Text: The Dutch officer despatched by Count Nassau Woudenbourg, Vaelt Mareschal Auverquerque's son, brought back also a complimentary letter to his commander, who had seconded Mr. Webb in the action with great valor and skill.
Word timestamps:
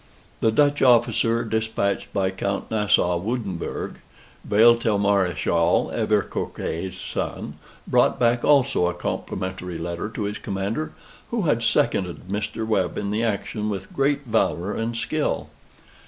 The 0.39 0.51
Dutch 0.51 0.81
officer 0.81 1.45
despatched 1.45 2.11
by 2.11 2.31
Count 2.31 2.71
Nassau 2.71 3.17
Woudenbourg, 3.19 3.99
Vaelt 4.43 4.83
Mareschal 4.83 5.91
Auverquerque's 5.93 6.99
son, 6.99 7.59
brought 7.87 8.17
back 8.19 8.43
also 8.43 8.87
a 8.87 8.95
complimentary 8.95 9.77
letter 9.77 10.09
to 10.09 10.23
his 10.23 10.39
commander, 10.39 10.91
who 11.29 11.43
had 11.43 11.61
seconded 11.61 12.27
Mr. 12.29 12.65
Webb 12.65 12.97
in 12.97 13.11
the 13.11 13.23
action 13.23 13.69
with 13.69 13.93
great 13.93 14.23
valor 14.23 14.73
and 14.73 14.97
skill. 14.97 15.51